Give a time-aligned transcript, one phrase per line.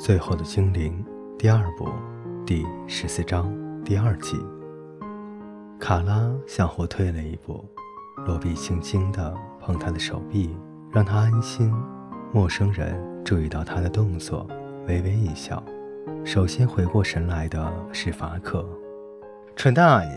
[0.00, 1.04] 最后的精灵
[1.38, 1.86] 第二部
[2.46, 3.52] 第十四章
[3.84, 4.34] 第二季。
[5.78, 7.62] 卡拉向后退了一步，
[8.26, 10.56] 罗比轻轻地碰他的手臂，
[10.90, 11.70] 让他安心。
[12.32, 14.46] 陌生人注意到他的动作，
[14.88, 15.62] 微微一笑。
[16.24, 18.66] 首先回过神来的是法克。
[19.54, 20.14] 蠢蛋啊你！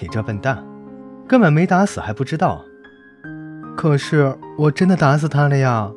[0.00, 0.64] 你这笨蛋，
[1.28, 2.64] 根本没打死还不知道。
[3.76, 5.92] 可是我真的打死他了呀！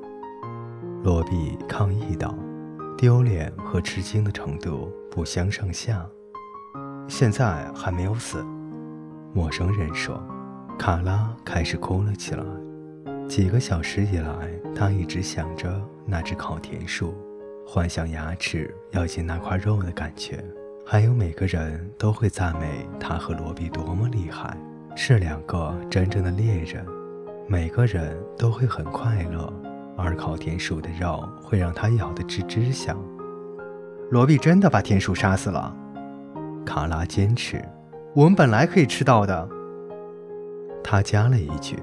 [1.01, 2.35] 罗比抗议道，
[3.01, 6.07] 丢脸和吃惊的程度不相上下。
[7.07, 8.45] 现在还没有死，
[9.33, 10.23] 陌生人说。
[10.77, 12.43] 卡拉开始哭了起来。
[13.27, 17.15] 几个小时以来，他一直想着那只烤田鼠，
[17.65, 20.37] 幻想牙齿咬进那块肉的感觉。
[20.85, 24.55] 还有每个人都会赞美他和罗比多么厉害，
[24.95, 26.85] 是两个真正的猎人。
[27.47, 29.51] 每个人都会很快乐，
[29.97, 32.97] 而烤田鼠的肉会让他咬得吱吱响。
[34.09, 35.75] 罗比真的把田鼠杀死了，
[36.65, 37.63] 卡拉坚持。
[38.13, 39.47] 我们本来可以吃到的。
[40.83, 41.79] 他加了一句：“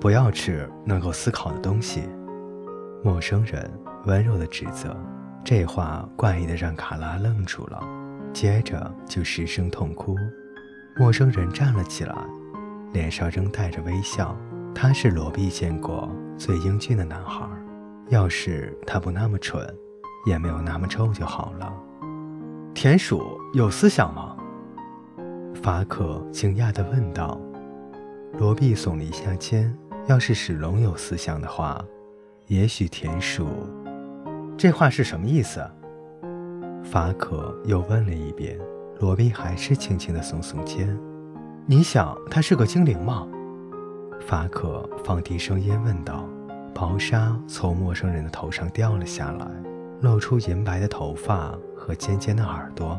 [0.00, 2.02] 不要吃能够思考的东西。”
[3.04, 3.70] 陌生人
[4.06, 4.96] 温柔地指责。
[5.44, 7.80] 这话怪异的让卡拉愣住了，
[8.32, 10.16] 接着就失声痛哭。
[10.96, 12.14] 陌生人站了起来，
[12.92, 14.34] 脸上仍带着微笑。
[14.74, 17.48] 他是罗比见过最英俊的男孩，
[18.08, 19.66] 要是他不那么蠢，
[20.26, 21.72] 也没有那么臭就好了。
[22.74, 24.36] 田鼠有思想吗？
[25.54, 27.40] 法可惊讶地问道。
[28.38, 29.76] 罗比耸了一下肩。
[30.08, 31.84] 要是史龙有思想的话，
[32.46, 33.48] 也许田鼠。
[34.56, 35.60] 这话是什么意思？
[36.84, 38.56] 法可又问了一遍。
[39.00, 40.96] 罗宾还是轻轻地耸耸肩。
[41.66, 43.26] 你想他是个精灵吗？
[44.20, 46.28] 法可放低声音问道。
[46.74, 49.46] 薄纱从陌生人的头上掉了下来，
[50.02, 52.98] 露出银白的头发和尖尖的耳朵。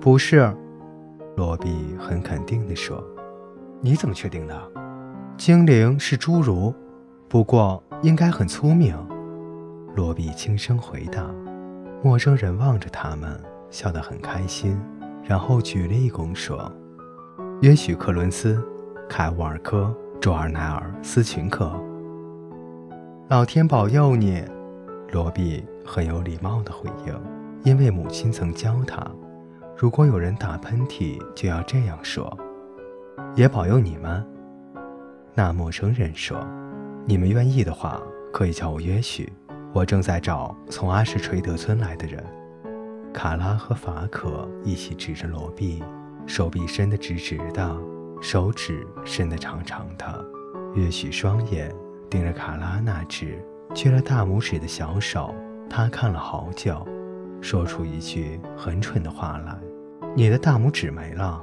[0.00, 0.54] 不是，
[1.36, 3.02] 罗比很肯定地说。
[3.80, 4.56] 你怎么确定的？
[5.36, 6.72] 精灵是侏儒，
[7.28, 8.96] 不过应该很聪明。
[9.96, 11.24] 罗比轻声回答，
[12.02, 14.80] 陌生人望着他们，笑得很开心，
[15.24, 16.70] 然后举了一躬说
[17.60, 18.64] ：“也许克伦斯、
[19.08, 21.72] 凯沃尔科、卓尔奈尔、斯群克。”
[23.30, 24.42] 老天保佑你，
[25.12, 27.14] 罗比很有礼貌地回应，
[27.62, 29.06] 因为母亲曾教他，
[29.76, 32.36] 如果有人打喷嚏，就要这样说
[33.36, 34.26] ：“也保佑你们。”
[35.34, 36.44] 那陌生人说
[37.06, 38.00] ：“你们愿意的话，
[38.32, 39.32] 可以叫我约许。”
[39.74, 42.24] 我正在找从阿什垂德村来的人。
[43.12, 45.84] 卡拉和法可一起指着罗比，
[46.26, 47.76] 手臂伸得直直的，
[48.20, 50.24] 手指伸得长长的。
[50.74, 51.74] 约许双眼
[52.10, 53.42] 盯着卡拉那只
[53.74, 55.34] 缺了大拇指的小手，
[55.68, 56.86] 他看了好久，
[57.40, 59.58] 说出一句很蠢的话来
[60.14, 61.42] ：“你的大拇指没了。”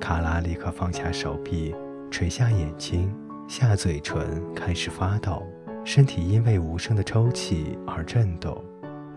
[0.00, 1.74] 卡拉立刻放下手臂，
[2.10, 3.14] 垂下眼睛，
[3.48, 5.42] 下嘴唇开始发抖。
[5.84, 8.62] 身体因为无声的抽泣而震动，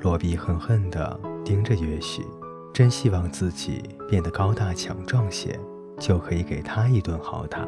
[0.02, 2.26] 罗比恨恨地盯着约许，
[2.74, 5.58] 真希望自己变得高大强壮些，
[6.00, 7.68] 就可以给他一顿好打。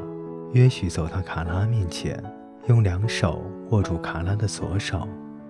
[0.53, 2.21] 约许走到卡拉面前，
[2.67, 5.07] 用两手握住卡拉的左手，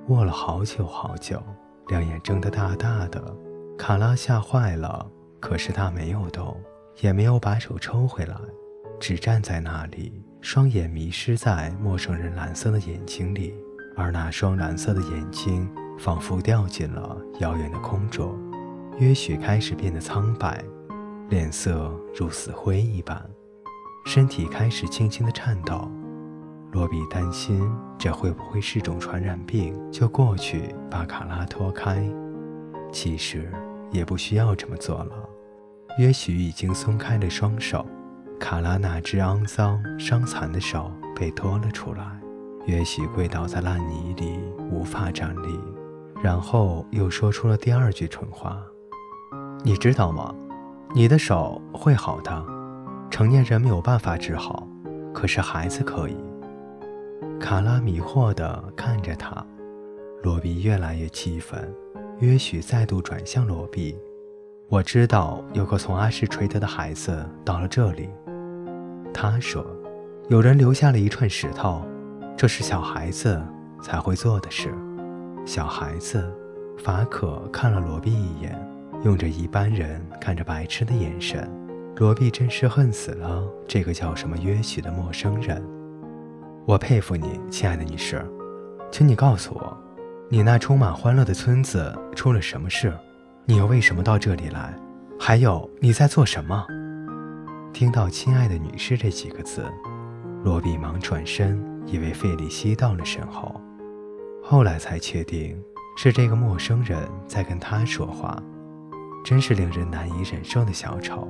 [0.07, 1.41] 握了好久好久，
[1.87, 3.23] 两眼睁得大大的。
[3.77, 5.05] 卡拉吓坏了，
[5.39, 6.55] 可是他没有动，
[7.01, 8.35] 也没有把手抽回来，
[8.99, 10.21] 只站在那里。
[10.41, 13.53] 双眼迷失在陌生人蓝色的眼睛里，
[13.95, 18.37] 而那双蓝色的眼睛仿佛掉进了遥远的空中。
[18.97, 20.63] 约许开始变得苍白，
[21.29, 23.23] 脸色如死灰一般，
[24.03, 25.87] 身体开始轻轻的颤抖。
[26.71, 27.61] 罗比担心
[27.99, 32.03] 这会不会是种传染病，就过去把卡拉拖开。
[32.91, 33.51] 其实
[33.91, 35.29] 也不需要这么做了，
[35.99, 37.85] 约许已经松开了双手。
[38.39, 42.19] 卡拉那只肮脏、伤残的手被拖了出来，
[42.65, 44.39] 约许跪倒在烂泥里，
[44.71, 45.59] 无法站立，
[46.23, 48.59] 然后又说出了第二句蠢话
[49.63, 50.33] ：“你知道吗？
[50.93, 52.45] 你的手会好的。
[53.11, 54.67] 成年人没有办法治好，
[55.13, 56.15] 可是孩子可以。”
[57.39, 59.45] 卡拉迷惑地看着他，
[60.23, 61.73] 罗比越来越气愤。
[62.19, 63.97] 约许再度转向罗比
[64.67, 68.09] ：“我知道有个从阿什垂德的孩子到了这里。”
[69.13, 69.65] 他说
[70.27, 71.81] ：“有人留下了一串石头，
[72.35, 73.41] 这是小孩子
[73.81, 74.73] 才会做的事。”
[75.47, 76.29] 小孩子，
[76.77, 78.53] 法可看了罗比一眼，
[79.03, 81.49] 用着一般人看着白痴的眼神。
[81.97, 85.61] 罗比真是恨死了这个叫什么约许的陌生人。
[86.65, 88.25] 我佩服你，亲爱的女士，
[88.89, 89.77] 请你告诉我，
[90.29, 92.93] 你那充满欢乐的村子出了什么事？
[93.43, 94.73] 你又为什么到这里来？
[95.19, 96.65] 还有你在做什么？”
[97.73, 99.65] 听到“亲爱的女士”这几个字，
[100.43, 103.59] 罗比忙转身，以为费里西到了身后，
[104.41, 105.61] 后来才确定
[105.97, 106.97] 是这个陌生人
[107.27, 108.41] 在跟他说话，
[109.29, 111.27] 真是令人难以忍受的小丑。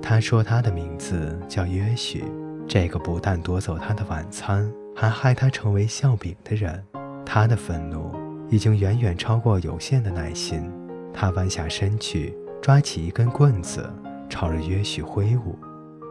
[0.00, 2.24] 他说他的名字叫约许，
[2.66, 6.82] 这个不但夺走他的晚餐，还害他成为笑柄的人，
[7.22, 8.10] 他的愤怒
[8.48, 10.72] 已经远远超过有限的耐心。
[11.12, 13.92] 他弯下身去，抓起一根棍子，
[14.30, 15.54] 朝着约许挥舞。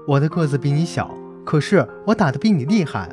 [0.07, 1.09] 我的个子比你小，
[1.43, 3.09] 可是我打得比你厉害。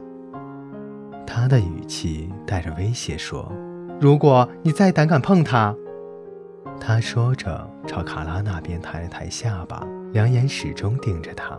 [1.26, 3.50] 他的语气带着威胁说
[3.98, 5.74] ：“如果你再胆敢碰他……”
[6.78, 11.58] 他说着，朝卡拉那边抬了抬下巴，两眼始终盯着他。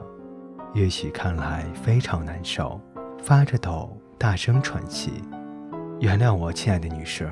[0.73, 2.79] 约许看来非常难受，
[3.21, 5.23] 发着抖，大声喘气
[5.99, 7.29] ：“原谅我，亲爱的女士，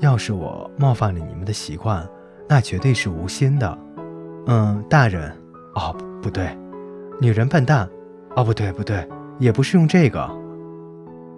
[0.00, 2.08] 要是我冒犯了你们的习惯，
[2.48, 3.78] 那绝对是无心的。
[4.46, 5.30] ”“嗯，大人……
[5.74, 6.56] 哦，不对。”
[7.20, 7.88] 女人笨蛋，
[8.36, 9.06] 哦，不对，不对，
[9.38, 10.28] 也不是用这个。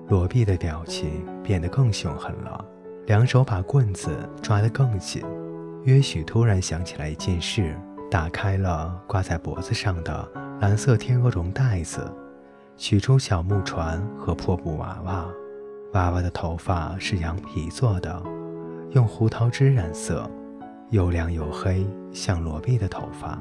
[0.08, 2.64] 罗毕的表情变得更凶狠了，
[3.06, 5.24] 两手把棍子抓得更紧。
[5.86, 7.78] 约许突然想起来一件事，
[8.10, 10.28] 打开了挂在脖子上的
[10.60, 12.12] 蓝色天鹅绒袋子，
[12.76, 15.24] 取出小木船和破布娃娃。
[15.92, 18.20] 娃娃的头发是羊皮做的，
[18.90, 20.28] 用胡桃汁染色，
[20.90, 23.40] 又亮又黑，像罗毕的头发。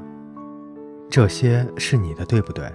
[1.10, 2.70] 这些是你的，对不对？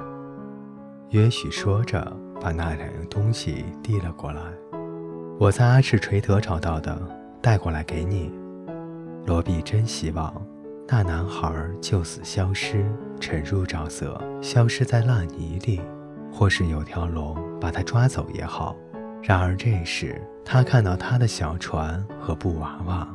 [1.11, 4.41] 约许说着，把那两样东西递了过来。
[5.39, 7.01] 我在阿赤垂德找到的，
[7.41, 8.29] 带过来给你。
[9.25, 10.33] 罗比真希望
[10.87, 12.85] 那男孩就此消失，
[13.19, 15.79] 沉入沼泽，消失在烂泥里，
[16.33, 18.75] 或是有条龙把他抓走也好。
[19.21, 23.07] 然而这时，他看到他的小船和布娃娃，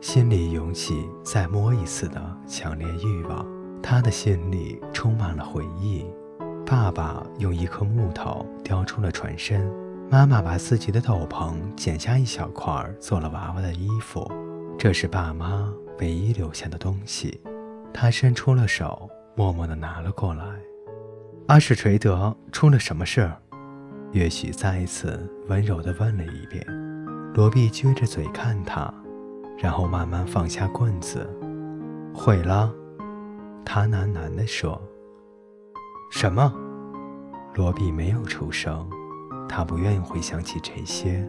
[0.00, 3.46] 心里涌起再摸一次的强烈欲望。
[3.82, 6.04] 他的心里充满了回忆。
[6.66, 9.70] 爸爸用一颗木头雕出了船身，
[10.10, 14.30] 妈妈把自己的斗篷剪下一小块做了娃娃的衣服。
[14.82, 17.40] 这是爸妈唯一留下的东西。
[17.94, 20.44] 他伸出了手，默默地拿了过来。
[21.46, 23.30] 阿什垂德出了什么事？
[24.10, 26.66] 约许再一次温柔地问了一遍。
[27.32, 28.92] 罗比撅着嘴看他，
[29.56, 31.30] 然后慢慢放下棍子。
[32.12, 32.68] 毁了。
[33.64, 34.82] 他喃喃地说
[36.10, 36.52] ：“什么？”
[37.54, 38.90] 罗比没有出声，
[39.48, 41.24] 他不愿意回想起这些，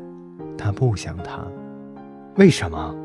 [0.57, 1.45] 他不想谈。
[2.37, 2.95] 为什么？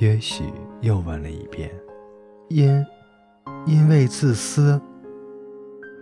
[0.00, 0.44] 也许
[0.80, 1.70] 又问了一遍。
[2.48, 2.82] 因，
[3.66, 4.80] 因为自私。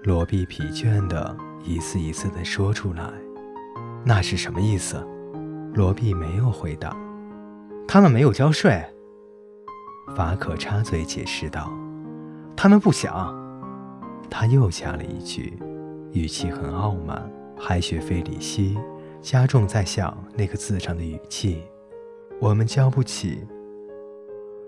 [0.04, 3.10] 罗比疲倦的一次一次地说出来。
[4.04, 5.04] 那是什么意思？
[5.74, 6.96] 罗比没有回答。
[7.88, 8.80] 他们没有交税。
[10.14, 11.68] 法可插嘴解释道。
[12.56, 13.34] 他们不想，
[14.30, 15.58] 他又加了一句，
[16.12, 17.28] 语气很傲慢，
[17.58, 18.78] 还学费里希，
[19.20, 21.64] 加重在想那个字上的语气。
[22.40, 23.44] 我们交不起。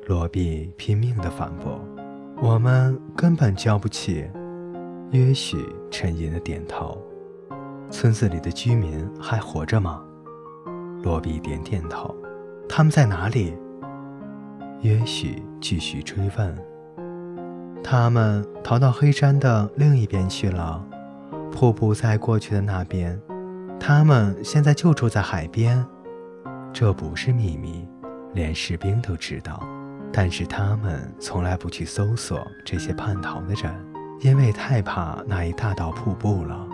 [0.07, 1.81] 罗比拼命地反驳
[2.43, 4.29] ：“我们根本交不起。”
[5.13, 5.57] 约许
[5.91, 6.97] 沉吟地点头。
[7.91, 10.03] 村子里的居民还活着吗？
[11.03, 12.15] 罗比点点头。
[12.69, 13.57] 他们在哪里？
[14.83, 16.57] 约许继续追问。
[17.83, 20.85] 他们逃到黑山的另一边去了，
[21.51, 23.21] 瀑布在过去的那边。
[23.81, 25.85] 他们现在就住在海边，
[26.73, 27.89] 这不是秘密，
[28.35, 29.61] 连士兵都知道。
[30.13, 33.73] 但是他们从来不去搜索这些叛逃的人，
[34.21, 36.67] 因为太怕那一大道瀑布了。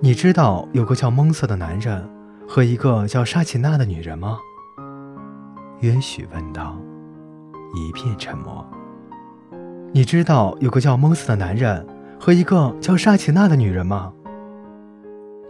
[0.00, 2.08] 你知道有个叫蒙瑟的男人
[2.48, 4.38] 和一个叫沙奇娜的女人吗？
[5.80, 6.78] 约许问道。
[7.76, 8.64] 一片沉默。
[9.92, 11.84] 你知道有个叫蒙瑟的男人
[12.20, 14.12] 和一个叫沙奇娜的女人吗？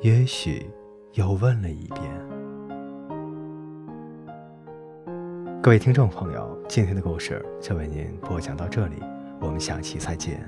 [0.00, 0.70] 也许
[1.12, 2.33] 又问了一遍。
[5.64, 8.96] 各位听众朋友，今天的故事就为您播讲到这里，
[9.40, 10.46] 我们下期再见。